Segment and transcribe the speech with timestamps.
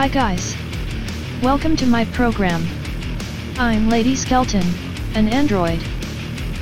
[0.00, 0.56] Hi guys.
[1.42, 2.66] Welcome to my program.
[3.58, 4.66] I'm Lady Skeleton,
[5.14, 5.78] an android.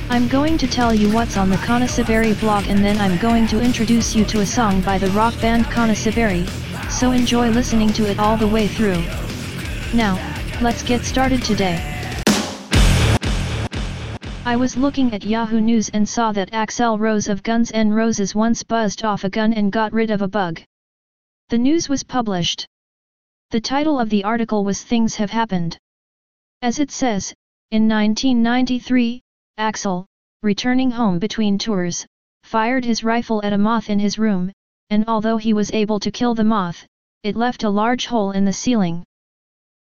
[0.09, 3.61] I'm going to tell you what's on the Kanasabari blog and then I'm going to
[3.61, 6.49] introduce you to a song by the rock band Kanasabari,
[6.91, 9.01] so enjoy listening to it all the way through.
[9.97, 10.19] Now,
[10.61, 11.79] let's get started today.
[14.43, 18.35] I was looking at Yahoo News and saw that Axl Rose of Guns N' Roses
[18.35, 20.59] once buzzed off a gun and got rid of a bug.
[21.47, 22.67] The news was published.
[23.51, 25.75] The title of the article was Things Have Happened.
[26.61, 27.33] As it says,
[27.71, 29.23] in 1993,
[29.57, 30.05] Axl,
[30.43, 32.05] returning home between tours,
[32.43, 34.51] fired his rifle at a moth in his room,
[34.91, 36.85] and although he was able to kill the moth,
[37.23, 39.03] it left a large hole in the ceiling.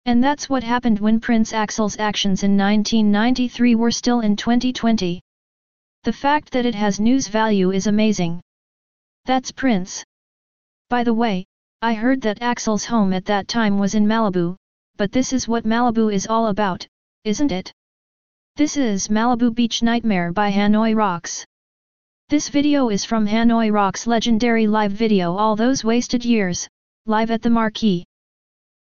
[0.05, 5.21] And that's what happened when Prince Axl's actions in 1993 were still in 2020.
[6.05, 8.39] The fact that it has news value is amazing.
[9.25, 10.05] That's Prince.
[10.89, 11.45] By the way,
[11.81, 14.55] I heard that Axl's home at that time was in Malibu,
[14.95, 16.87] but this is what Malibu is all about,
[17.23, 17.71] isn't it?
[18.55, 21.45] This is Malibu Beach Nightmare by Hanoi Rocks.
[22.29, 26.67] This video is from Hanoi Rocks' legendary live video All Those Wasted Years,
[27.05, 28.05] live at the Marquee.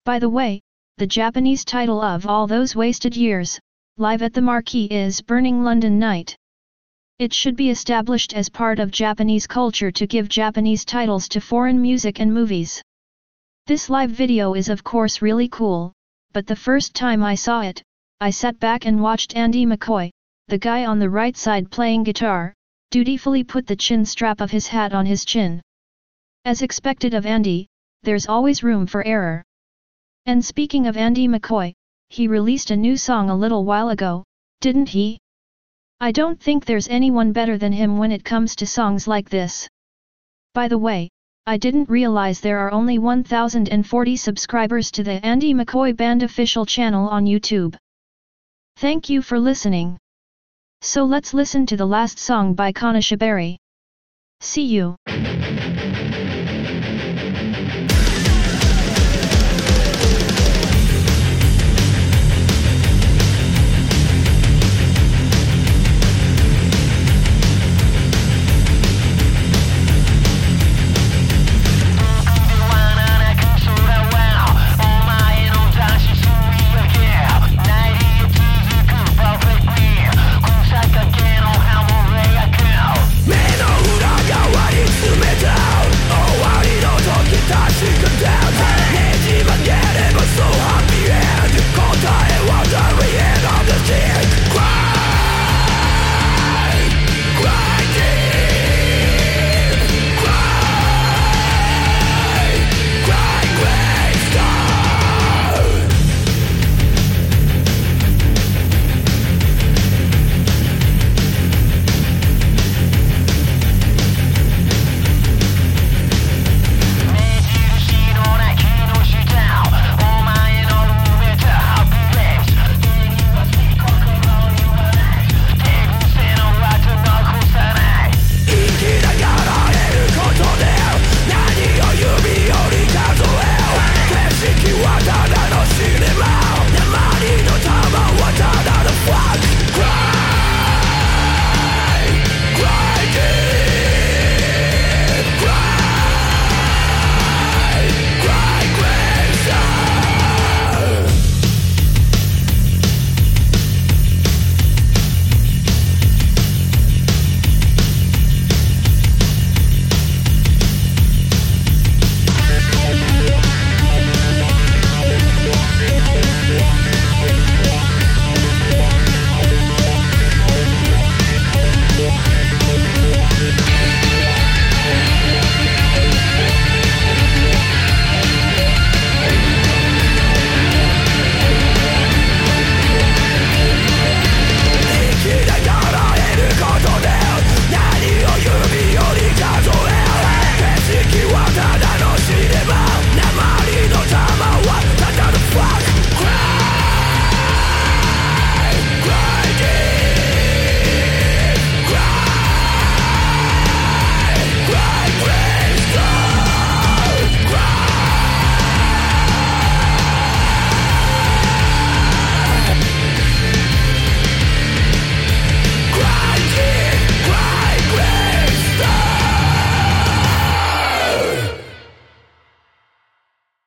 [0.06, 0.62] By the way,
[0.98, 3.60] the Japanese title of All Those Wasted Years,
[3.98, 6.38] live at the Marquee is Burning London Night.
[7.24, 11.82] It should be established as part of Japanese culture to give Japanese titles to foreign
[11.82, 12.82] music and movies.
[13.66, 15.94] This live video is of course really cool,
[16.34, 17.82] but the first time I saw it,
[18.20, 20.10] I sat back and watched Andy McCoy,
[20.50, 22.54] the guy on the right side playing guitar,
[22.92, 25.62] dutifully put the chin strap of his hat on his chin.
[26.44, 27.68] As expected of Andy,
[28.02, 29.46] there's always room for error.
[30.26, 31.72] And speaking of Andy McCoy,
[32.10, 34.26] he released a new song a little while ago,
[34.60, 35.20] didn't he?
[36.04, 39.70] I don't think there's anyone better than him when it comes to songs like this.
[40.54, 41.08] By the way,
[41.46, 47.08] I didn't realize there are only 1040 subscribers to the Andy McCoy Band official channel
[47.08, 47.78] on YouTube.
[48.76, 49.98] Thank you for listening.
[50.82, 53.56] So let's listen to the last song by Kanashabari.
[54.42, 54.98] See you.